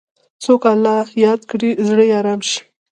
څوک 0.43 0.61
الله 0.73 1.03
یاد 1.25 1.41
کړي، 1.51 1.69
زړه 1.87 2.03
یې 2.09 2.15
ارام 2.19 2.39
شي. 2.49 2.59